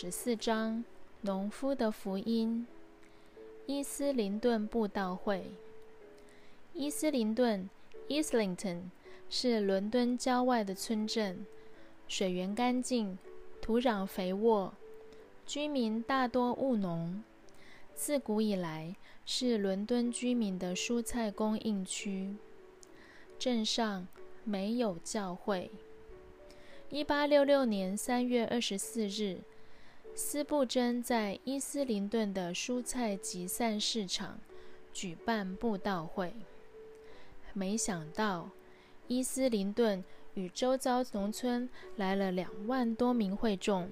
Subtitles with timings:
[0.00, 0.84] 十四章：
[1.22, 2.64] 农夫的福音。
[3.66, 5.50] 伊斯林顿布道会。
[6.72, 7.68] 伊斯林顿
[8.08, 8.82] （Islington）
[9.28, 11.44] 是伦敦郊外的村镇，
[12.06, 13.18] 水源干净，
[13.60, 14.72] 土壤肥沃，
[15.44, 17.24] 居民大多务农。
[17.92, 18.94] 自古以来
[19.26, 22.36] 是伦敦居民的蔬菜供应区。
[23.36, 24.06] 镇上
[24.44, 25.72] 没有教会。
[26.88, 29.40] 一八六六年三月二十四日。
[30.20, 34.40] 斯布珍在伊斯林顿的蔬菜集散市场
[34.92, 36.34] 举办布道会，
[37.52, 38.50] 没想到
[39.06, 40.02] 伊斯林顿
[40.34, 43.88] 与周遭农村来了两万多名会众。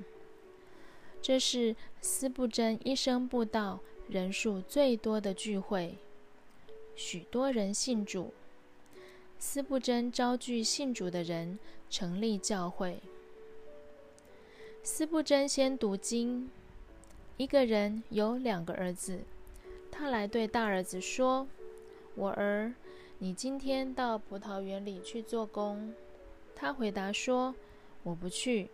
[1.22, 5.96] 这是斯布珍一生布道人数最多的聚会，
[6.96, 8.34] 许多人信主。
[9.38, 13.00] 斯布珍招聚信主的人，成立教会。
[14.88, 16.48] 斯布真先读经。
[17.38, 19.18] 一个人有两个儿子，
[19.90, 21.48] 他来对大儿子说
[22.14, 22.72] ：“我儿，
[23.18, 25.92] 你今天到葡萄园里去做工。”
[26.54, 27.52] 他回答说
[28.04, 28.70] ：“我不去。”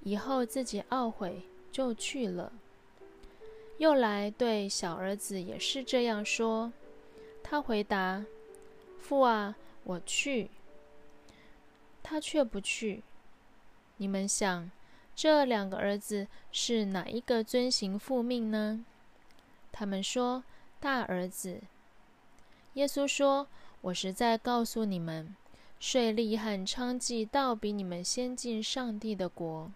[0.00, 2.50] 以后自己懊悔，就去了。
[3.76, 6.72] 又来对小儿子也是这样说。
[7.42, 8.24] 他回答
[8.98, 10.48] ：“父啊，我去。”
[12.02, 13.02] 他却不去。
[13.98, 14.70] 你们想？
[15.20, 18.84] 这两个儿子是哪一个遵行父命呢？
[19.72, 20.44] 他们说
[20.78, 21.60] ：“大儿子。”
[22.74, 23.48] 耶稣说
[23.82, 25.34] ：“我实在告诉你们，
[25.80, 29.72] 税吏和娼妓倒比你们先进上帝的国。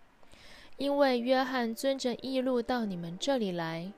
[0.77, 3.91] 因为约翰遵着义路到你们这里来，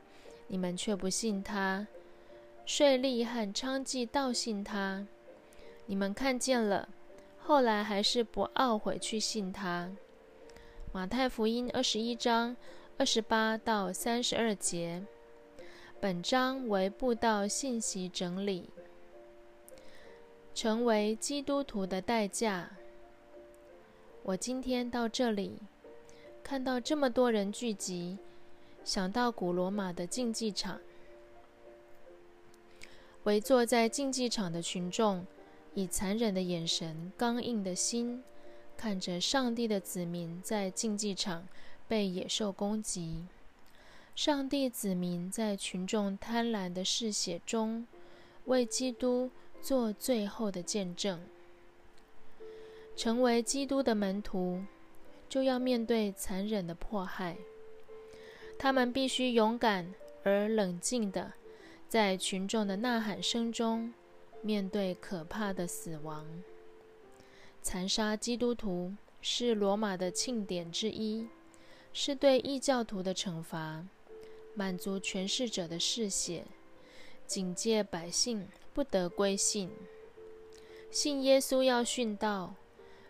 [0.49, 1.87] 你们却不信他；
[2.65, 5.07] 税吏和娼妓倒信他，
[5.85, 6.89] 你们看见了，
[7.39, 9.91] 后来还是不懊悔去信他。”
[10.95, 12.57] 马太福音二十一章
[12.99, 15.03] 二十八到三十二节，
[15.99, 18.71] 本章为布道信息整理。
[20.55, 22.71] 成为基督徒的代价。
[24.23, 25.59] 我今天到这里，
[26.45, 28.17] 看到这么多人聚集，
[28.85, 30.79] 想到古罗马的竞技场，
[33.25, 35.27] 围坐在竞技场的群众，
[35.75, 38.23] 以残忍的眼神、刚硬的心。
[38.77, 41.47] 看着上帝的子民在竞技场
[41.89, 43.25] 被野兽攻击，
[44.15, 47.87] 上帝子民在群众贪婪的嗜血中
[48.45, 49.31] 为基督
[49.63, 51.21] 做最后的见证。
[52.97, 54.63] 成为基督的门徒，
[55.29, 57.37] 就要面对残忍的迫害。
[58.57, 59.93] 他们必须勇敢
[60.23, 61.33] 而冷静的，
[61.89, 63.93] 在群众的呐喊声中
[64.43, 66.25] 面对可怕的死亡。
[67.65, 68.93] 残杀基督徒
[69.23, 71.27] 是罗马的庆典之一，
[71.95, 73.87] 是对异教徒的惩罚，
[74.55, 76.45] 满足权势者的嗜血，
[77.27, 79.71] 警戒百姓不得归信。
[80.91, 82.55] 信耶稣要殉道，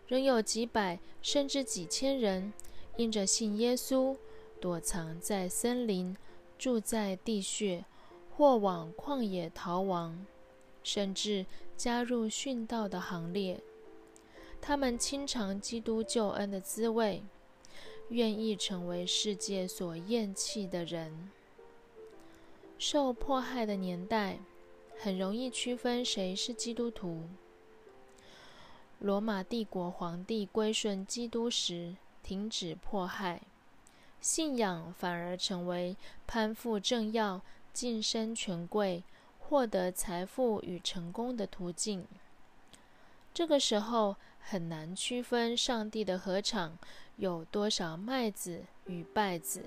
[0.07, 2.53] 仍有几百甚至几千人
[2.95, 4.15] 因着信耶稣，
[4.61, 6.15] 躲藏在森林，
[6.57, 7.83] 住在地穴，
[8.37, 10.25] 或往旷野逃亡，
[10.81, 11.45] 甚至
[11.75, 13.61] 加入殉道的行列。
[14.67, 17.23] 他们亲尝基督救恩的滋味，
[18.09, 21.29] 愿意成为世界所厌弃的人。
[22.79, 24.39] 受迫害的年代，
[24.97, 27.29] 很容易区分谁是基督徒。
[28.97, 33.43] 罗马帝国皇帝归顺基督时，停止迫害，
[34.19, 35.95] 信仰反而成为
[36.25, 37.39] 攀附政要、
[37.71, 39.03] 晋升权贵、
[39.37, 42.07] 获得财富与成功的途径。
[43.35, 44.15] 这个时候。
[44.47, 46.77] 很难区分上帝的禾场
[47.15, 49.63] 有多少麦子与稗子，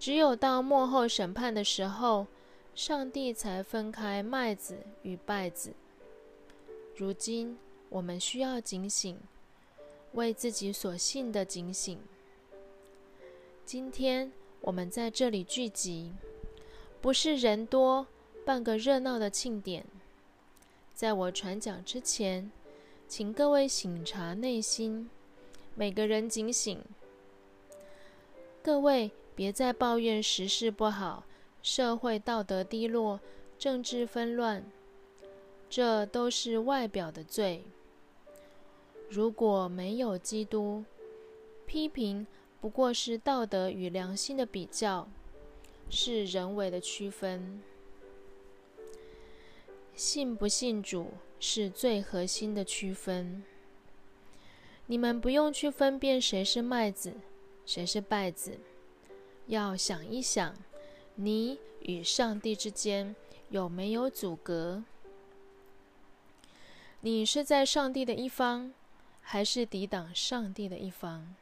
[0.00, 2.26] 只有到末后审判的时候，
[2.74, 5.74] 上帝才分开麦子与稗子。
[6.96, 7.56] 如今
[7.88, 9.16] 我们需要警醒，
[10.14, 12.00] 为自己所信的警醒。
[13.64, 16.12] 今天我们在这里聚集，
[17.00, 18.08] 不是人多
[18.44, 19.86] 办个热闹的庆典。
[21.02, 22.48] 在我传讲之前。
[23.08, 25.10] 请各位醒察内心，
[25.74, 26.80] 每个人警醒。
[28.62, 31.24] 各位别再抱怨时事不好、
[31.60, 33.18] 社会道德低落、
[33.58, 34.64] 政治纷乱，
[35.68, 37.64] 这都是外表的罪。
[39.10, 40.84] 如果没有基督，
[41.66, 42.24] 批评
[42.60, 45.08] 不过是道德与良心的比较，
[45.90, 47.60] 是人为的区分。
[49.94, 51.12] 信不信主？
[51.44, 53.42] 是最核心的区分。
[54.86, 57.14] 你们不用去分辨谁是麦子，
[57.66, 58.60] 谁是败子？
[59.48, 60.54] 要想一想，
[61.16, 63.16] 你与上帝之间
[63.48, 64.84] 有没有阻隔？
[67.00, 68.72] 你是在上帝的一方，
[69.20, 71.34] 还是抵挡上帝的一方？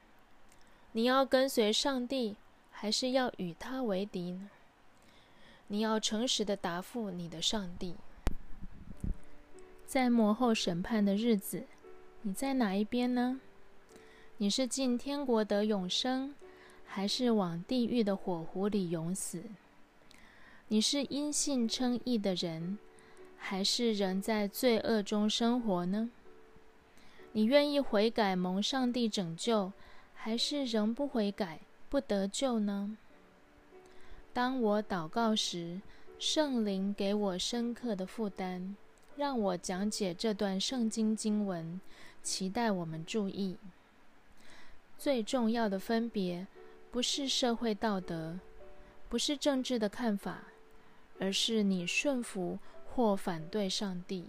[0.93, 2.37] 你要跟随上帝，
[2.71, 4.49] 还是要与他为敌呢？
[5.67, 7.97] 你要诚实的答复你的上帝。
[9.91, 11.65] 在幕后审判的日子，
[12.23, 13.41] 你在哪一边呢？
[14.37, 16.33] 你是进天国得永生，
[16.87, 19.43] 还是往地狱的火湖里永死？
[20.69, 22.79] 你是因信称义的人，
[23.37, 26.09] 还是仍在罪恶中生活呢？
[27.33, 29.73] 你愿意悔改蒙上帝拯救，
[30.15, 32.97] 还是仍不悔改不得救呢？
[34.33, 35.81] 当我祷告时，
[36.17, 38.77] 圣灵给我深刻的负担。
[39.21, 41.79] 让我讲解这段圣经经文，
[42.23, 43.59] 期待我们注意。
[44.97, 46.47] 最重要的分别，
[46.91, 48.41] 不是社会道德，
[49.11, 50.45] 不是政治的看法，
[51.19, 54.25] 而是你顺服或反对上帝。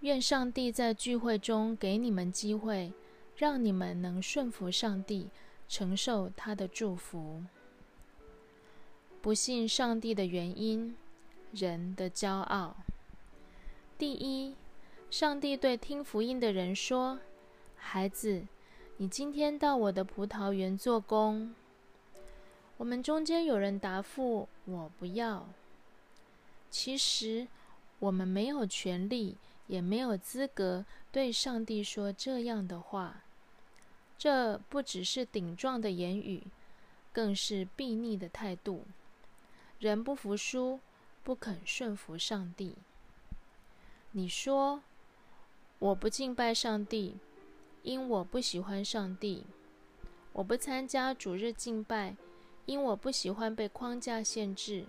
[0.00, 2.92] 愿上帝在聚会中给你们机会，
[3.36, 5.28] 让你们能顺服上帝，
[5.68, 7.44] 承受他的祝福。
[9.22, 10.96] 不信上帝的原因，
[11.52, 12.74] 人的骄傲。
[14.00, 14.54] 第一，
[15.10, 17.20] 上帝对听福音的人说
[17.76, 18.46] ：“孩子，
[18.96, 21.54] 你今天到我的葡萄园做工。”
[22.78, 25.46] 我们中间有人答复：“我不要。”
[26.70, 27.46] 其实，
[27.98, 29.36] 我们没有权利，
[29.66, 33.20] 也没有资格对上帝说这样的话。
[34.16, 36.44] 这不只是顶撞的言语，
[37.12, 38.86] 更是悖逆的态度。
[39.78, 40.80] 人不服输，
[41.22, 42.76] 不肯顺服上帝。
[44.12, 44.82] 你说
[45.78, 47.14] 我不敬拜上帝，
[47.84, 49.44] 因我不喜欢上帝；
[50.32, 52.16] 我不参加主日敬拜，
[52.66, 54.86] 因我不喜欢被框架限制；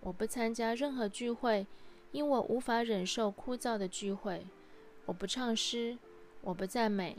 [0.00, 1.66] 我不参加任何聚会，
[2.12, 4.42] 因我无法忍受枯燥的聚会；
[5.06, 5.96] 我不唱诗，
[6.42, 7.16] 我不赞美，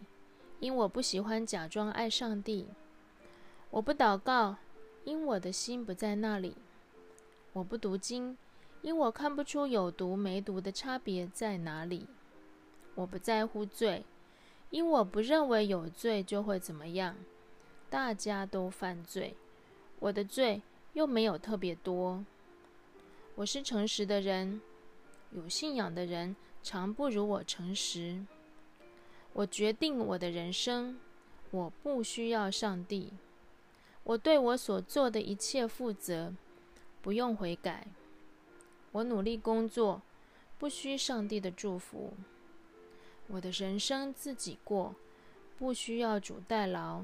[0.59, 2.67] 因我不喜欢假装爱上帝；
[3.71, 4.57] 我不祷告，
[5.03, 6.53] 因我的心不在那里；
[7.53, 8.37] 我不读经。
[8.85, 12.05] 因我看不出有毒没毒的差别在哪里，
[12.93, 14.05] 我不在乎罪，
[14.69, 17.15] 因我不认为有罪就会怎么样。
[17.89, 19.35] 大家都犯罪，
[19.97, 20.61] 我的罪
[20.93, 22.23] 又没有特别多。
[23.33, 24.61] 我是诚实的人，
[25.31, 28.23] 有信仰的人常不如我诚实。
[29.33, 30.99] 我决定我的人生，
[31.49, 33.11] 我不需要上帝。
[34.03, 36.31] 我对我所做的一切负责，
[37.01, 37.87] 不用悔改。
[38.95, 40.01] 我努力工作，
[40.57, 42.13] 不需上帝的祝福。
[43.27, 44.95] 我的人生自己过，
[45.57, 47.03] 不需要主代劳。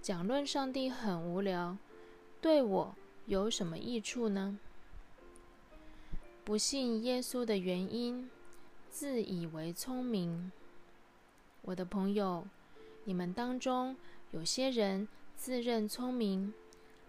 [0.00, 1.76] 讲论上帝很无聊，
[2.40, 2.94] 对我
[3.26, 4.58] 有什么益处呢？
[6.42, 8.30] 不信耶稣的原因，
[8.88, 10.50] 自以为聪明。
[11.60, 12.46] 我的朋友，
[13.04, 13.94] 你们当中
[14.30, 16.54] 有些人自认聪明，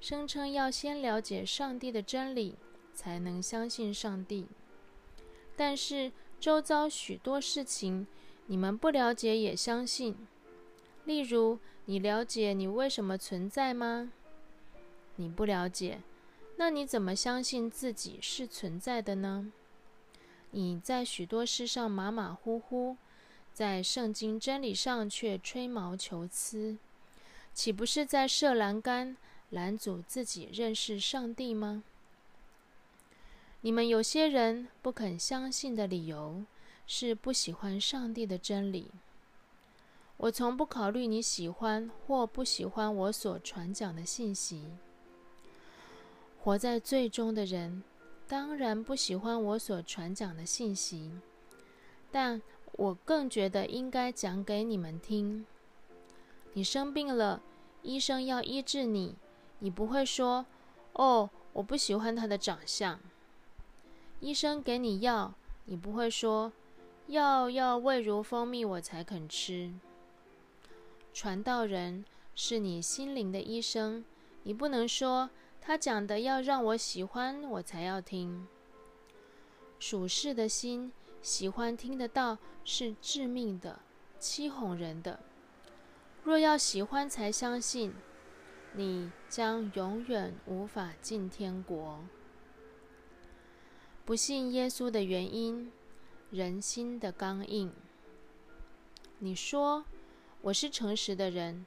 [0.01, 2.58] 声称要先了解上帝的真理。
[2.93, 4.47] 才能相信上帝。
[5.55, 8.07] 但是周遭许多事情，
[8.47, 10.15] 你们不了解也相信。
[11.05, 14.12] 例如，你了解你为什么存在吗？
[15.17, 16.01] 你不了解，
[16.57, 19.51] 那你怎么相信自己是存在的呢？
[20.51, 22.97] 你在许多事上马马虎虎，
[23.53, 26.77] 在圣经真理上却吹毛求疵，
[27.53, 29.17] 岂不是在设栏杆，
[29.50, 31.83] 拦阻自己认识上帝吗？
[33.65, 36.43] 你们有些人不肯相信的理由
[36.86, 38.91] 是不喜欢上帝的真理。
[40.17, 44.67] 我从不考虑你喜欢或不喜欢我所传讲的信息。
[46.41, 47.82] 活在最终的人
[48.27, 51.10] 当然不喜欢我所传讲的信息，
[52.12, 52.41] 但
[52.74, 55.46] 我更觉得应该讲给你们听。
[56.51, 57.41] 你生病了，
[57.82, 59.15] 医生要医治你，
[59.60, 60.46] 你不会说
[60.91, 63.00] ：“哦，我不喜欢他的长相。”
[64.24, 65.34] 医生给你药，
[65.65, 66.53] 你不会说
[67.08, 69.74] 药要味如蜂蜜我才肯吃。
[71.13, 74.06] 传道人是你心灵的医生，
[74.44, 78.48] 你不能说他讲的要让我喜欢我才要听。
[79.77, 83.77] 属世的心喜欢听得到是致命的，
[84.20, 85.20] 欺哄人的。
[86.24, 87.94] 若要喜欢才相信，
[88.72, 92.00] 你将永远无法进天国。
[94.05, 95.72] 不信耶稣的原因，
[96.29, 97.72] 人心的刚硬。
[99.19, 99.86] 你说
[100.41, 101.65] 我是诚实的人，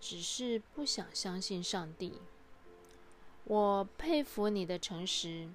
[0.00, 2.14] 只是不想相信上帝。
[3.44, 5.46] 我佩服你的诚实，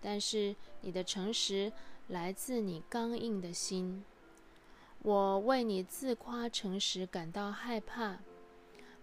[0.00, 1.70] 但是你的诚实
[2.08, 4.02] 来自你刚硬的心。
[5.02, 8.20] 我为你自夸诚实感到害怕，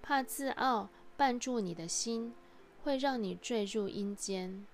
[0.01, 2.33] 怕自傲绊住你的心，
[2.81, 4.65] 会让你坠入阴间。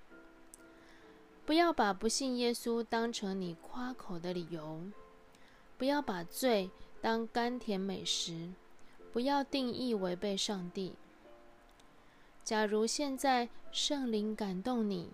[1.50, 4.82] 不要把不信耶稣当成你夸口的理由，
[5.76, 8.50] 不要把罪当甘甜美食，
[9.12, 10.94] 不要定义违背上帝。
[12.44, 15.10] 假如现在圣灵感动你，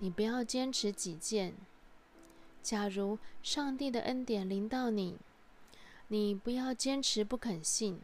[0.00, 1.52] 你不要坚持己见；
[2.62, 5.16] 假如上帝的恩典临到你，
[6.08, 8.02] 你不要坚持不肯信。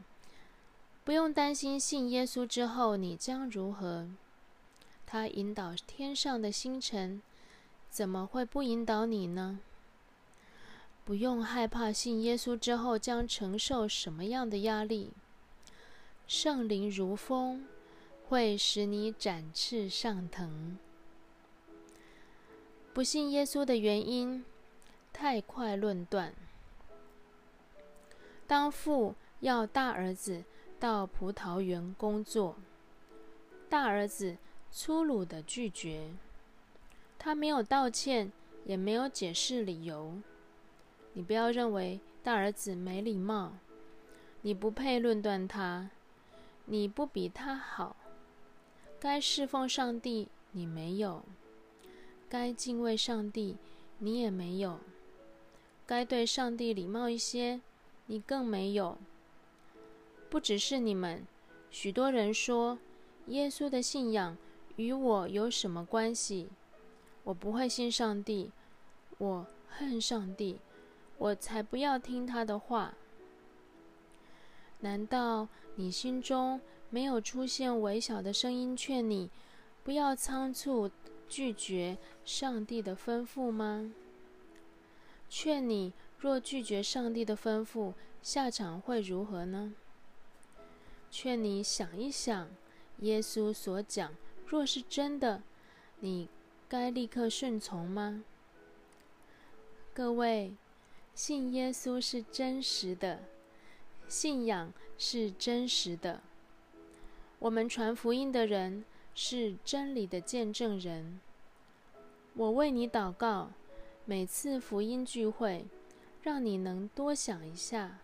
[1.05, 4.09] 不用担心信耶稣之后你将如何，
[5.05, 7.21] 他引导天上的星辰，
[7.91, 9.61] 怎么会不引导你呢？
[11.05, 15.13] 不用害怕信耶稣之后将承受什么样的压力，
[16.27, 17.67] 圣灵如风。
[18.29, 20.77] 会使你展翅上腾。
[22.93, 24.45] 不信耶稣的原因，
[25.13, 26.35] 太快论断。
[28.45, 30.43] 当父要大儿子
[30.81, 32.57] 到葡萄园工作，
[33.69, 34.39] 大儿子
[34.73, 36.11] 粗鲁的拒绝，
[37.27, 38.31] 他没有道歉，
[38.67, 40.15] 也没有解释理由。
[41.13, 43.55] 你不要认为大儿子没礼貌，
[44.43, 45.91] 你不配论断他，
[46.67, 47.97] 你不比他好。
[49.01, 51.25] 该侍奉上帝，你没有；
[52.29, 53.57] 该敬畏上帝，
[53.99, 54.79] 你也没有；
[55.85, 57.61] 该对上帝礼貌一些，
[58.07, 58.99] 你更没有。
[60.31, 61.27] 不只是你们，
[61.73, 62.79] 许多人说
[63.27, 64.37] 耶稣的信仰
[64.77, 66.51] 与我有什么关系？
[67.27, 68.53] 我不会信上帝，
[69.19, 70.61] 我恨上帝，
[71.19, 72.95] 我才不要听他的话。
[74.79, 76.61] 难道你心中？
[76.89, 79.29] 没有出现微小的声音劝你
[79.83, 80.89] 不要仓促
[81.29, 83.93] 拒绝上帝的吩咐吗？
[85.29, 87.93] 劝你若拒绝上帝的吩咐，
[88.23, 89.75] 下场会如何呢？
[91.11, 92.49] 劝你想一想，
[92.99, 94.15] 耶稣所讲
[94.47, 95.43] 若是真的，
[95.99, 96.29] 你
[96.69, 98.25] 该立刻顺从吗？
[99.95, 100.53] 各位，
[101.15, 103.23] 信耶稣是真实的，
[104.09, 106.21] 信仰是真实的。
[107.39, 111.21] 我们传福音的人是真理的见证人。
[112.35, 113.51] 我为你祷告，
[114.05, 115.67] 每次福音聚会，
[116.23, 118.01] 让你能多想一下，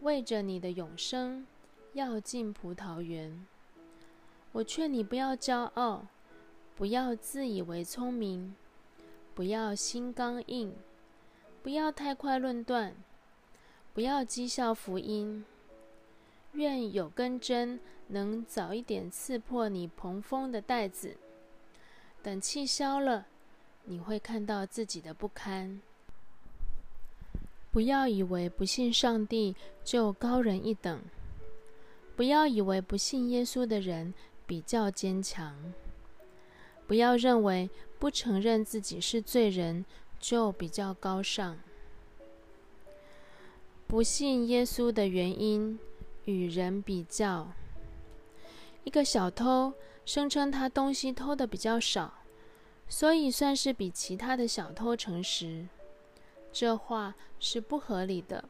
[0.00, 1.46] 为着你的永生，
[1.92, 3.46] 要进葡萄园。
[4.50, 6.06] 我劝你不要骄傲，
[6.76, 8.54] 不要自以为聪明，
[9.34, 10.74] 不要心刚硬，
[11.62, 12.94] 不要太快论断，
[13.94, 15.44] 不要讥笑福音。
[16.52, 21.16] 愿有根针能早一点刺破你蓬松的带子。
[22.22, 23.26] 等气消了，
[23.84, 25.80] 你会看到自己的不堪。
[27.70, 31.00] 不要以为不信上帝就高人一等，
[32.14, 34.12] 不要以为不信耶稣的人
[34.46, 35.56] 比较坚强，
[36.86, 39.84] 不要认为不承认自己是罪人
[40.18, 41.58] 就比较高尚。
[43.86, 45.78] 不信耶稣的原因。
[46.24, 47.50] 与人比较，
[48.84, 49.74] 一个小偷
[50.04, 52.14] 声称他东西偷的比较少，
[52.88, 55.66] 所以算是比其他的小偷诚实。
[56.52, 58.44] 这话是不合理的。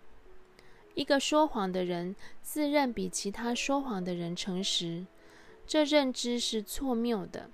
[0.94, 5.06] 一个说谎的人自认比其他说谎的人诚实，
[5.66, 7.48] 这认知是错谬的。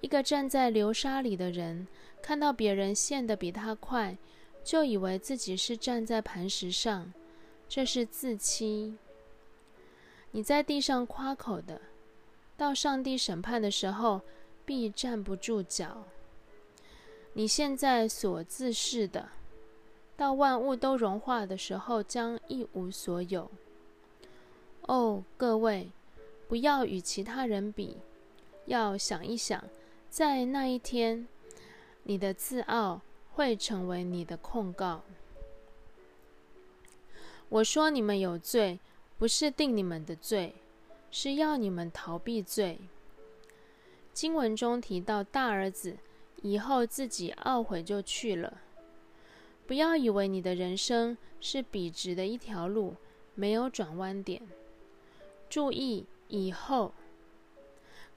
[0.00, 1.86] 一个站在流沙里的人
[2.22, 4.16] 看到别人陷得比他快，
[4.62, 7.12] 就以为自己是站在磐石上。
[7.68, 8.96] 这是自欺。
[10.30, 11.80] 你在地上夸口的，
[12.56, 14.20] 到上帝审判的时候
[14.64, 16.04] 必站不住脚。
[17.32, 19.28] 你现在所自视的，
[20.16, 23.50] 到万物都融化的时候将一无所有。
[24.82, 25.90] 哦，各位，
[26.48, 27.96] 不要与其他人比，
[28.66, 29.62] 要想一想，
[30.16, 31.28] 在那一天，
[32.04, 35.02] 你的自傲会成为你的控告。
[37.50, 38.80] 我说你们有罪，
[39.18, 40.54] 不是定你们的罪，
[41.10, 42.78] 是要你们逃避罪。
[44.14, 45.98] 经文中提到大儿子
[46.40, 48.62] 以后自己懊悔就去了。
[49.66, 52.94] 不要以为你的人生是笔直的一条路，
[53.34, 54.40] 没有转弯点。
[55.50, 56.94] 注意以后，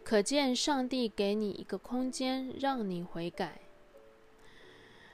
[0.10, 3.60] 可见上帝给你一个空间让你悔改。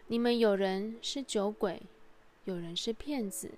[0.08, 1.82] 你们有人是酒鬼，
[2.46, 3.52] 有人是骗子。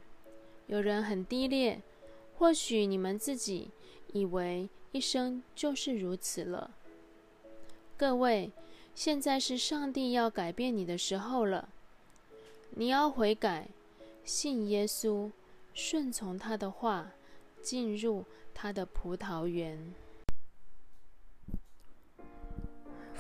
[0.66, 1.80] 有人很低劣，
[2.40, 3.70] 或许你们自己
[4.14, 6.72] 以为一生就是如此了。
[7.96, 8.52] 各位，
[8.96, 11.70] 现在是上帝要改变你的时候了。
[12.72, 13.68] 你要悔改，
[14.24, 15.30] 信耶稣，
[15.76, 17.12] 顺从他的话，
[17.62, 18.26] 进入
[18.56, 19.94] 他的葡萄园。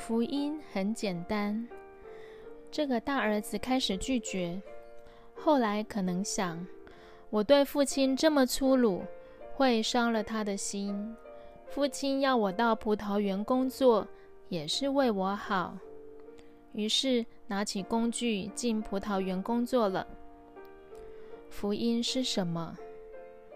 [0.08, 1.68] 福音很简单。
[2.72, 4.62] 这个大儿子开始拒绝，
[5.36, 6.66] 后来可能想，
[7.30, 9.04] 我对父亲这么粗鲁，
[9.54, 11.14] 会伤了他的心。
[11.66, 14.08] 父亲要我到葡萄园工作，
[14.48, 15.78] 也是为我好。
[16.72, 20.08] 于是拿起工具进葡萄园工作了。
[21.50, 22.78] 福音是什么？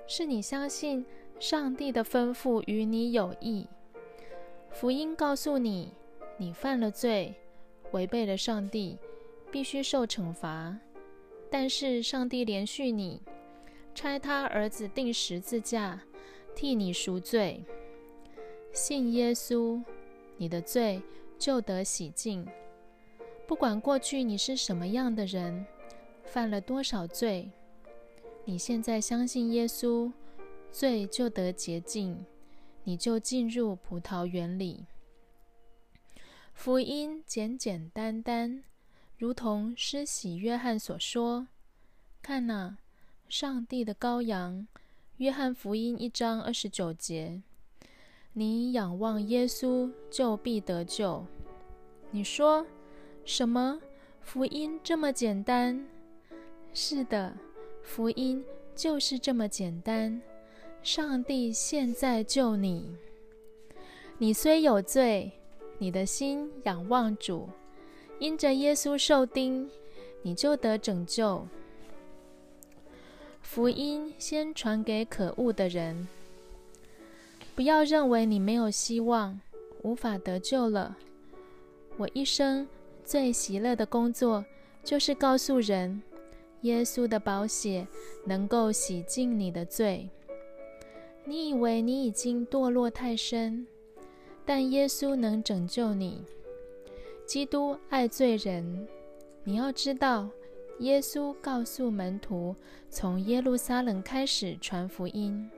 [0.05, 1.05] 是你相信
[1.39, 3.65] 上帝的吩咐与你有益。
[4.69, 5.93] 福音告诉你，
[6.41, 7.35] 你犯了罪。
[7.91, 8.97] 违背了上帝，
[9.51, 10.75] 必须受惩罚。
[11.51, 13.21] 但是上帝连续你，
[13.93, 16.01] 差他儿子钉十字架，
[16.55, 17.63] 替你赎罪。
[18.73, 19.83] 信耶稣，
[20.37, 20.99] 你的罪
[21.37, 22.47] 就得洗净。
[23.45, 25.63] 不管过去你是什么样的人，
[26.23, 27.51] 犯了多少罪，
[28.45, 30.11] 你现在相信耶稣，
[30.71, 32.25] 罪就得洁净，
[32.85, 34.85] 你就进入葡萄园里。
[36.63, 38.63] 福音简简单单，
[39.17, 41.47] 如同施洗约翰所说
[42.21, 42.77] ：“看哪，
[43.27, 44.67] 上帝的羔羊。”
[45.17, 47.41] 约翰福音一章二十九节。
[48.33, 51.25] 你仰望耶稣，就必得救。
[52.11, 52.63] 你说
[53.25, 53.81] 什么？
[54.21, 55.83] 福音这么简单？
[56.75, 57.35] 是的，
[57.81, 60.21] 福音就是这么简单。
[60.83, 62.95] 上帝现在救你。
[64.19, 65.31] 你虽有罪。
[65.81, 67.49] 你的心仰望主，
[68.19, 69.67] 因着耶稣受钉，
[70.21, 71.43] 你就得拯救。
[73.41, 76.07] 福音先传给可恶的人，
[77.55, 79.41] 不要认为你没有希望，
[79.81, 80.95] 无法得救了。
[81.97, 82.67] 我一生
[83.03, 84.45] 最喜乐的工作，
[84.83, 86.03] 就是告诉人，
[86.61, 87.87] 耶稣的宝血
[88.23, 90.07] 能够洗净你的罪。
[91.25, 93.65] 你以为你已经堕落太深？
[94.45, 96.23] 但耶稣能拯救你。
[97.25, 98.87] 基督爱罪人，
[99.43, 100.29] 你要知道，
[100.79, 102.55] 耶稣告诉门徒，
[102.89, 105.49] 从耶路撒冷开始传福音。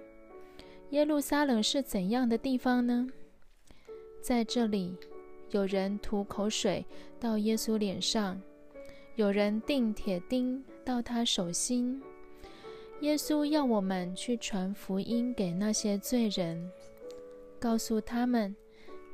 [0.90, 3.08] 耶路撒冷是怎样的地方呢？
[4.22, 4.96] 在这里，
[5.50, 6.86] 有人吐口水
[7.20, 8.40] 到耶稣脸上，
[9.16, 12.00] 有人钉铁钉到他手心。
[13.02, 16.72] 耶稣要我们去传福音给那些罪人，
[17.60, 18.56] 告诉他们。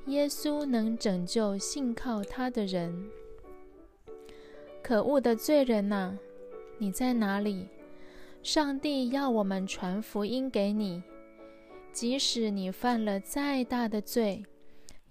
[0.08, 3.10] 耶稣能拯救信靠他的人。
[4.82, 6.18] 可恶的罪人呐，
[6.78, 7.68] 你在哪里？
[8.42, 11.04] 上帝要我们传福音给你，
[11.92, 14.44] 即使你犯了再大的罪，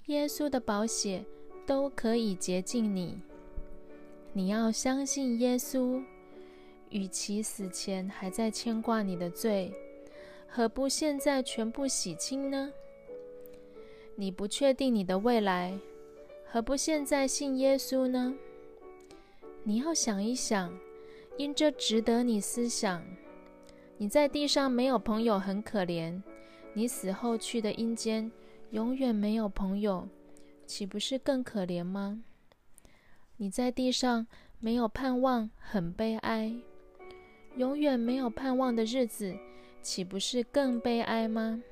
[0.06, 1.24] 耶稣的宝血
[1.66, 3.20] 都可以洁净你。
[4.32, 6.02] 你要相信耶稣，
[6.88, 9.72] 与其死前还在牵挂你的罪，
[10.48, 12.72] 何不现在全部洗清呢？
[14.20, 15.78] 你不确定你的未来，
[16.44, 18.34] 何不现在信耶稣呢？
[19.62, 20.76] 你要想一想，
[21.36, 23.00] 因这值得你思想。
[23.96, 26.20] 你在地上没有朋友，很可怜；
[26.72, 28.28] 你死后去的阴间，
[28.72, 30.08] 永远没有朋友，
[30.66, 32.20] 岂不是更可怜吗？
[33.36, 34.26] 你在地上
[34.58, 36.60] 没有盼望，很悲哀；
[37.54, 39.32] 永远没有盼望的日子，
[39.80, 41.62] 岂不是更悲哀吗？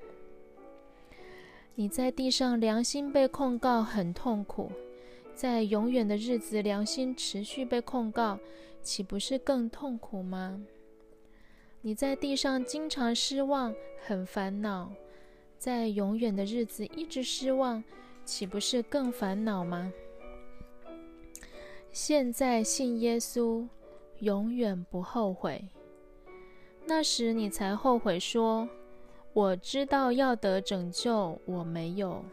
[1.78, 4.72] 你在地上良心被控告很痛苦，
[5.34, 8.38] 在永远的日子良心持续被控告，
[8.82, 10.58] 岂不是更痛苦吗？
[11.82, 14.90] 你在地上经常失望很烦恼，
[15.58, 17.84] 在永远的日子一直失望，
[18.24, 19.92] 岂不是更烦恼吗？
[21.92, 23.68] 现在信耶稣，
[24.20, 25.62] 永远不后悔。
[26.86, 28.66] 那时你才后悔说。
[29.36, 32.24] 我知道要得拯救，我没有；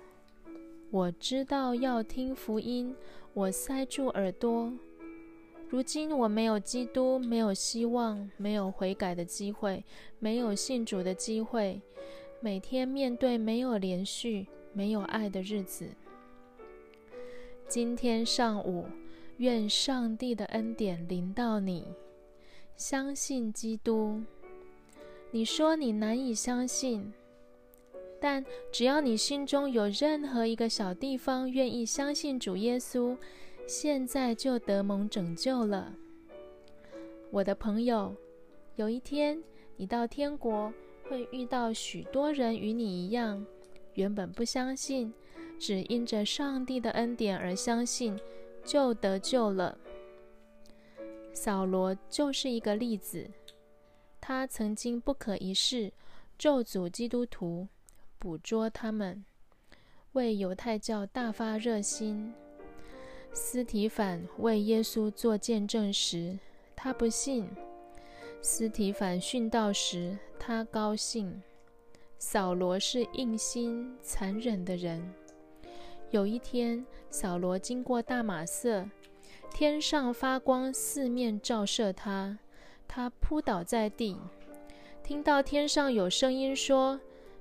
[0.90, 2.96] 我知道要听福音，
[3.34, 4.72] 我塞住耳朵。
[5.68, 9.84] 如今我没有基督，没有希望，没有悔改的机会，
[10.20, 11.82] 没有信主的机会，
[12.40, 15.90] 每天面对没有连续、没有爱的日子。
[17.68, 18.86] 今天上午，
[19.40, 21.86] 愿上帝的恩典临到你，
[22.78, 24.22] 相信基督。
[25.36, 27.12] 你说你难以相信，
[28.22, 33.18] 但只要你心中有任何一个小地方愿意相信主耶稣，
[33.66, 35.92] 现在就得蒙拯救了。
[37.32, 38.16] 我的朋友，
[38.76, 39.42] 有一天
[39.76, 40.72] 你到天国
[41.10, 43.44] 会遇到许多人与你一样，
[43.96, 45.12] 原本不相信，
[45.58, 48.16] 只因着上帝的恩典而相信，
[48.64, 49.76] 就得救了。
[51.34, 53.28] 扫罗就是一个例子，
[54.26, 55.92] 他曾经不可一世
[56.38, 57.68] 咒诅基督徒，
[58.18, 59.26] 捕捉他们，
[60.14, 62.34] 为犹太教大发热心。
[63.34, 66.40] 斯提反为耶稣做见证时，
[66.74, 67.46] 他不信；
[68.42, 71.44] 斯提反殉道时，他高兴。
[72.18, 75.14] 扫罗是硬心、残忍的人。
[76.12, 78.90] 有一天，扫罗经过大马色。
[79.52, 82.40] 天上发光，四面照射他，
[82.88, 84.18] 他扑倒在地，
[85.04, 87.00] 听到天上有声音说：“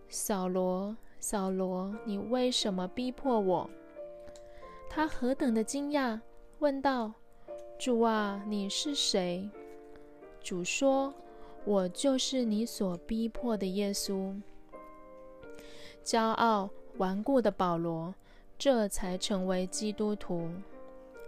[0.09, 3.71] 扫罗，扫罗，你为什么逼迫我？”
[4.89, 6.21] 他何等的惊讶，
[6.59, 7.13] 问道
[7.79, 9.49] ：“主啊，你是谁？”
[10.43, 11.15] 主说
[11.65, 14.35] ：“我就是你所逼迫的耶稣。”
[16.05, 18.15] 骄傲顽固的保罗，
[18.59, 20.51] 这才成为基督徒。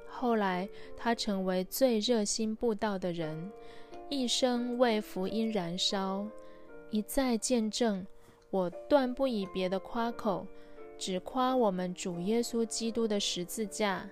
[0.09, 3.51] 后来，他成为最热心布道的人，
[4.09, 6.27] 一生为福音燃烧，
[6.91, 8.07] 一再见证。
[8.51, 10.47] 我断不以别的夸口，
[10.97, 14.09] 只夸我们主耶稣基督的十字架。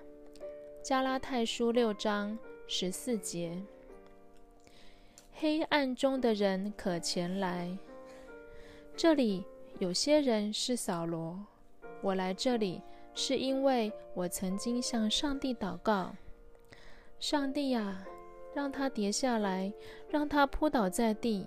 [0.81, 3.57] 加拉太书六章十四节。
[5.35, 7.77] 黑暗中的人可前来。
[8.95, 9.45] 这里
[9.79, 11.39] 有些人是扫罗，
[12.01, 12.81] 我来这里。
[13.15, 16.15] 是因为我曾经向上帝祷告
[17.21, 18.03] ：“上帝呀，
[18.53, 19.71] 让他跌下来，
[20.09, 21.45] 让他扑倒在地。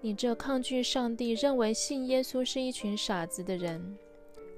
[0.00, 3.96] 你这抗拒上帝、认为信耶稣是一群傻子的人，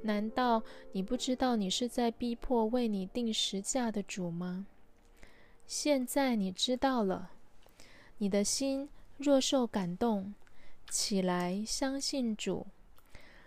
[0.03, 4.67] 难道你不知道你是在逼迫为你定时价的主吗？
[5.67, 7.31] 现在你知道了，
[8.19, 10.35] 你的心若受感动，
[10.91, 12.67] 起来相信主，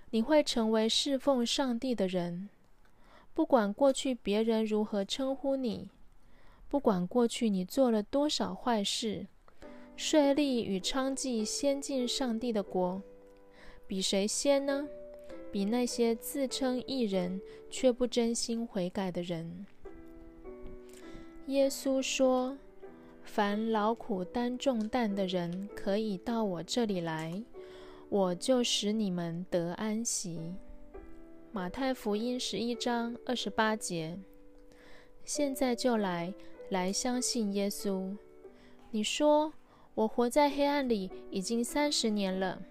[0.10, 2.50] 你会成为侍奉上帝的人。”
[3.34, 5.90] 不管过去别人如何称呼你，
[6.72, 9.28] 不管过去你做了多少坏事，
[9.98, 13.02] 税吏与娼妓先进上帝的国，
[13.86, 14.88] 比谁先呢？
[15.52, 19.66] 比那些自称义人却不真心悔改的人。
[21.48, 22.58] 耶稣说
[23.22, 27.44] ：“凡劳苦担重担的人，可以到我这里来，
[28.08, 30.40] 我就使你们得安息。”
[31.52, 34.18] 马太福音十一章二十八节，
[35.26, 36.34] 现在就来，
[36.72, 38.16] 来相信耶稣。
[38.92, 39.52] 你说
[39.94, 42.62] 我活在黑暗里已经三十年了。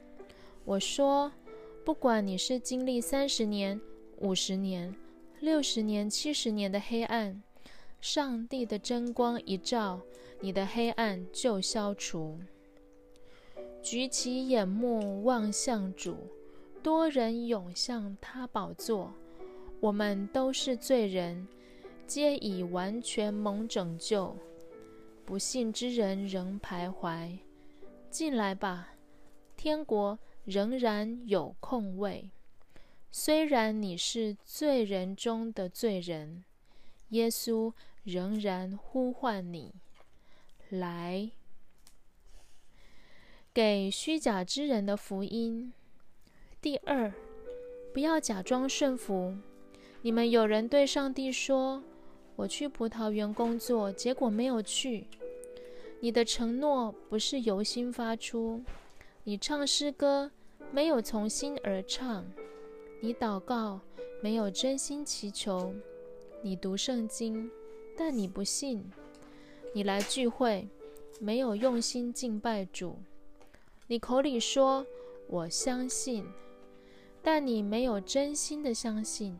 [0.65, 1.31] 我说，
[1.85, 3.79] 不管你是经历三十年、
[4.19, 4.95] 五十年、
[5.41, 7.43] 六十年、七十年的黑暗，
[8.01, 10.01] 上帝的真光一照，
[10.41, 12.39] 你的黑暗就消除。
[13.83, 16.17] 举起眼目望向主。
[16.83, 19.13] 多人涌向他宝座，
[19.81, 21.47] 我们都是罪人，
[22.11, 24.37] 皆已完全蒙拯救。
[25.25, 27.39] 不信之人仍徘徊，
[28.11, 28.95] 进来吧，
[29.57, 32.29] 天国仍然有空位。
[33.13, 36.43] 虽然你是罪人中的罪人，
[37.11, 39.73] 耶稣仍然呼唤你
[40.69, 41.31] 来，
[43.55, 45.73] 给虚假之人的福音。
[46.61, 47.13] 第二，
[47.95, 49.37] 不要假装顺服。
[50.03, 51.85] 你们有人对上帝说
[52.41, 55.07] ：“我去葡萄园工作，结果没有去。”
[56.01, 58.63] 你的承诺不是由心发出，
[59.25, 60.31] 你唱诗歌
[60.73, 62.25] 没有从心而唱，
[63.03, 63.79] 你祷告
[64.23, 65.75] 没有真心祈求，
[66.41, 67.51] 你读圣经，
[67.95, 68.91] 但你不信，
[69.75, 70.67] 你来聚会
[71.21, 72.97] 没有用心敬拜主，
[73.87, 74.87] 你口里说
[75.29, 76.25] “我相信”。
[77.23, 79.39] 但你没有真心的相信，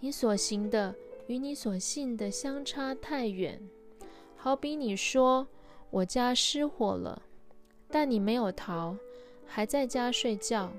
[0.00, 0.92] 你所行的
[1.30, 3.62] 与你所信的相差太远。
[4.34, 5.46] 好比你说
[5.88, 7.22] 我家失火了，
[7.88, 8.96] 但你没有逃，
[9.46, 10.72] 还在家睡觉。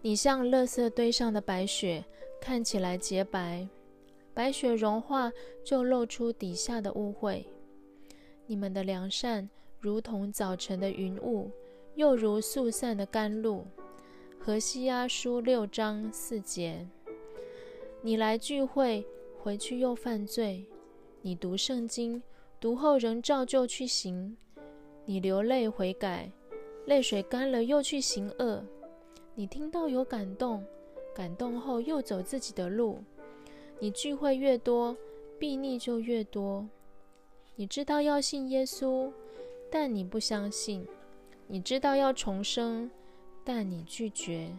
[0.00, 2.02] 你像垃圾堆上的白雪，
[2.40, 3.68] 看起来洁白，
[4.32, 5.30] 白雪融化
[5.62, 7.44] 就露出底下的污秽。
[8.46, 11.50] 你们的良善如同早晨的云雾，
[11.94, 13.66] 又如速散的甘露。
[14.38, 16.88] 何西阿书六章四节：
[18.04, 19.06] 你来聚会，
[19.40, 20.64] 回去又犯罪；
[21.20, 22.20] 你读圣经，
[22.58, 24.34] 读后仍照旧去行；
[25.04, 26.28] 你流泪悔改，
[26.86, 28.60] 泪水干了又去行恶；
[29.36, 30.64] 你听到有感动，
[31.14, 32.96] 感动后又走自己的路；
[33.78, 34.96] 你聚会越多，
[35.38, 36.66] 弊逆就越多；
[37.54, 39.12] 你知道要信耶稣，
[39.70, 40.84] 但你不相信；
[41.46, 42.90] 你知道要重生，
[43.44, 44.50] 但你拒绝。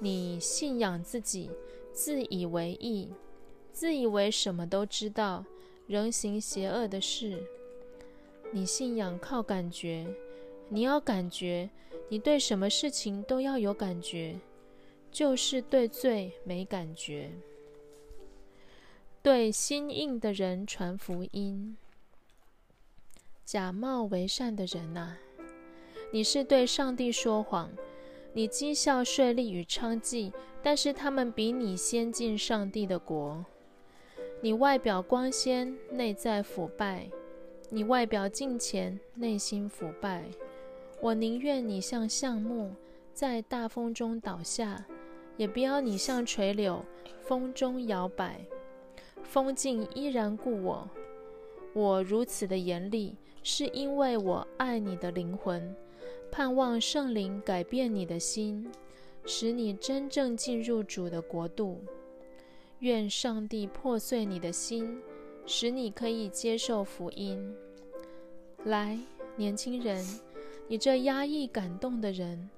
[0.00, 1.50] 你信仰自己，
[1.94, 3.08] 自以为意，
[3.72, 5.44] 自以为什么都知道，
[5.86, 7.40] 仍行邪恶的事。
[8.50, 10.04] 你信仰靠感觉，
[10.68, 11.70] 你要感觉，
[12.08, 14.36] 你对什么事情都要有感觉，
[15.12, 17.30] 就是对罪没感觉。
[19.22, 21.76] 对心硬的人传福音，
[23.44, 25.16] 假冒为善的人呐，
[26.12, 27.70] 你是对上帝说谎。
[28.36, 33.44] 你讥笑税吏与娼妓，但是他们比你先进上帝的国。
[34.40, 37.08] 你外表光鲜，内在腐败；
[37.70, 40.24] 你外表敬虔，内心腐败。
[41.00, 42.72] 我宁愿你像橡木，
[43.12, 44.84] 在大风中倒下，
[45.36, 46.84] 也不要你像垂柳，
[47.20, 48.40] 风中摇摆。
[49.22, 50.90] 风景依然故我。
[51.72, 55.74] 我如此的严厉，是因为我爱你的灵魂。
[56.36, 58.68] 盼望圣灵改变你的心，
[59.24, 61.80] 使你真正进入主的国度。
[62.80, 65.00] 愿上帝破碎你的心，
[65.46, 67.54] 使你可以接受福音。
[68.64, 68.98] 来，
[69.36, 70.04] 年轻人，
[70.66, 72.50] 你这压抑感动的人，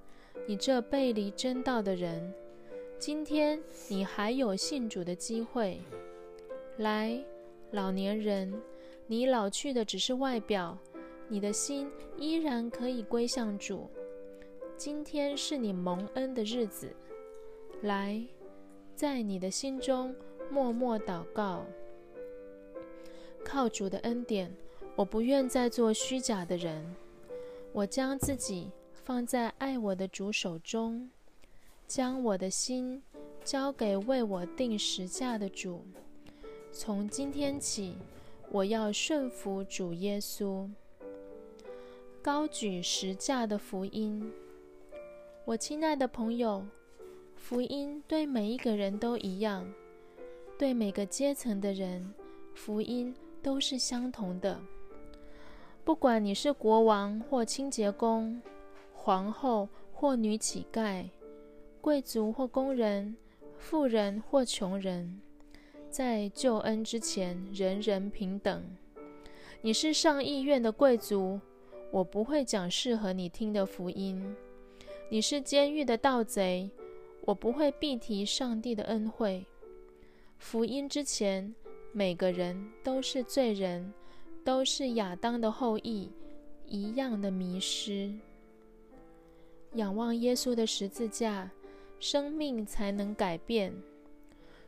[0.46, 2.32] 你这背离真道的人，
[2.98, 5.78] 今天你还有信主的机会。
[6.78, 7.22] 来，
[7.72, 8.58] 老年人，
[9.06, 10.78] 你老去的只是外表。
[11.28, 13.90] 你的心依然可以归向主。
[14.76, 16.94] 今天是你蒙恩的日子，
[17.82, 18.22] 来，
[18.94, 20.14] 在你的心中
[20.50, 21.64] 默默祷告，
[23.44, 24.54] 靠主的恩典。
[24.94, 26.94] 我不愿再做虚假的人，
[27.72, 31.10] 我将自己放在爱我的主手中，
[31.86, 33.02] 将我的心
[33.44, 35.84] 交给为我定时价的主。
[36.72, 37.96] 从今天起，
[38.50, 40.66] 我要顺服主耶稣。
[42.26, 44.32] 高举十架的福音，
[45.44, 46.66] 我亲爱的朋友，
[47.36, 49.72] 福音对每一个人都一样，
[50.58, 52.12] 对每个阶层的人，
[52.52, 54.60] 福音都是相同的。
[55.84, 58.42] 不管你是国王或清洁工，
[58.92, 61.04] 皇后或女乞丐，
[61.80, 63.16] 贵族或工人，
[63.56, 65.20] 富人或穷人，
[65.88, 68.64] 在救恩之前，人人平等。
[69.60, 71.38] 你是上议院的贵族。
[71.90, 74.34] 我不会讲适合你听的福音。
[75.08, 76.68] 你是监狱的盗贼，
[77.22, 79.46] 我不会避提上帝的恩惠。
[80.38, 81.54] 福音之前，
[81.92, 83.92] 每个人都是罪人，
[84.44, 86.10] 都是亚当的后裔，
[86.66, 88.12] 一样的迷失。
[89.74, 91.50] 仰望耶稣的十字架，
[92.00, 93.72] 生命才能改变。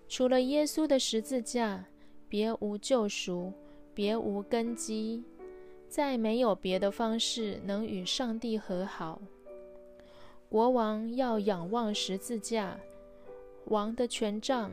[0.09, 1.85] 除了耶稣的十字架，
[2.28, 3.52] 别无救赎，
[3.92, 5.22] 别无根基。
[5.88, 9.20] 再没有别的方式能与上帝和好。
[10.48, 12.79] 国王要仰望十字架，
[13.64, 14.70] 王的权杖、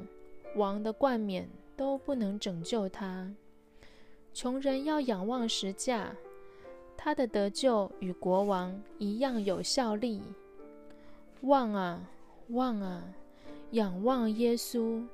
[0.56, 3.34] 王的冠冕都不能拯救他。
[4.34, 6.15] 穷人要仰望石架，
[6.97, 10.21] 他的得救与国王一样有效力。
[11.41, 12.10] 望啊
[12.49, 13.04] 望啊，
[13.71, 15.06] 仰望耶稣，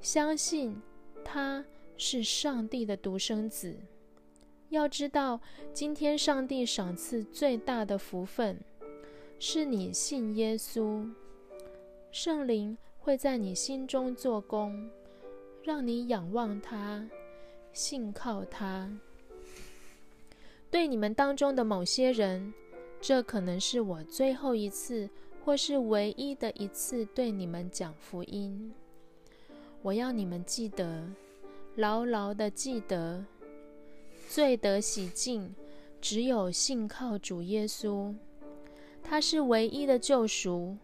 [0.00, 0.80] 相信
[1.24, 1.64] 他
[1.96, 3.76] 是上帝的独生子。
[4.70, 5.40] 要知道，
[5.72, 8.58] 今天上帝赏赐最大的福分，
[9.38, 11.10] 是你信耶稣，
[12.12, 14.90] 圣灵会在你心中做工，
[15.62, 17.08] 让你仰望他，
[17.72, 18.92] 信靠他。
[20.70, 22.52] 对你们当中的某些人，
[23.00, 25.08] 这可能是我最后一次，
[25.46, 28.74] 或是唯一的一次对你们讲福音。
[29.80, 31.08] 我要你们记得，
[31.76, 33.24] 牢牢的记得。
[34.28, 35.54] 罪得洗净，
[36.02, 38.14] 只有信靠主耶稣，
[39.02, 40.76] 他是唯一的救赎。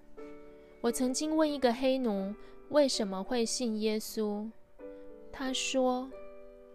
[0.81, 2.35] 我曾经问一个黑奴
[2.71, 4.51] 为什么会信耶稣，
[5.31, 6.11] 他说：“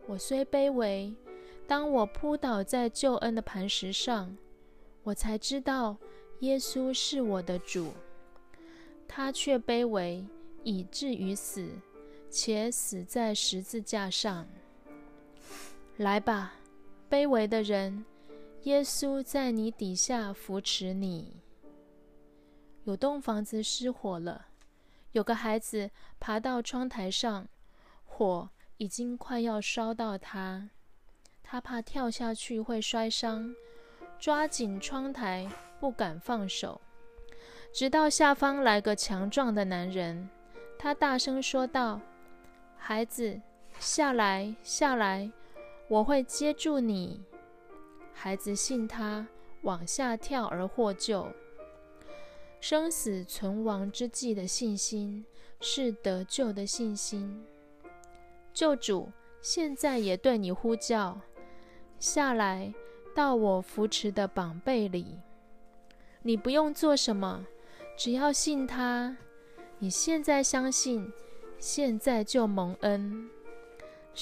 [0.05, 1.11] 我虽卑微，
[1.65, 4.37] 当我扑倒在救恩的磐石上，
[5.01, 5.97] 我才知道
[6.41, 7.93] 耶稣是我的主。
[9.07, 10.23] 他却卑微
[10.63, 11.67] 以至于死，
[12.29, 14.47] 且死在十字架上。
[15.97, 16.53] 来吧。”
[17.09, 18.05] 卑微的人，
[18.63, 21.37] 耶稣在你底下扶持你。
[22.83, 24.45] 有栋房子失火了，
[25.13, 27.47] 有个孩子爬到窗台上，
[28.05, 30.69] 火已经快要烧到他，
[31.41, 33.55] 他怕跳下去会摔伤，
[34.19, 36.79] 抓紧窗台不敢放手，
[37.73, 40.29] 直到下方来个强壮的男人，
[40.77, 41.99] 他大声说道
[42.77, 43.41] ：“孩子，
[43.79, 45.31] 下来，下来。”
[45.89, 47.19] 我会接住你，
[48.13, 49.27] 孩子信他，
[49.63, 51.27] 往下跳而获救。
[52.61, 55.25] 生死存亡之际的信心，
[55.59, 57.43] 是得救的信心。
[58.53, 61.19] 救主现在也对你呼叫，
[61.97, 62.71] 下来
[63.15, 65.17] 到我扶持的膀背里。
[66.21, 67.47] 你不用做什么，
[67.97, 69.17] 只要信他。
[69.79, 71.11] 你现在相信，
[71.57, 73.27] 现在就蒙恩。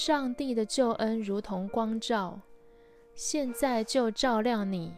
[0.00, 2.40] 上帝的救恩如同光照，
[3.16, 4.94] 现在就照亮你。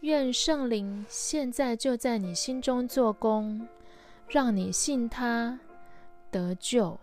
[0.00, 3.68] 愿圣灵现在就在你心中做工，
[4.26, 5.60] 让你信他
[6.28, 6.98] 得救。